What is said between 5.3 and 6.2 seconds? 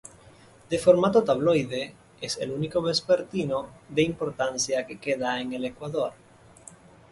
en el Ecuador.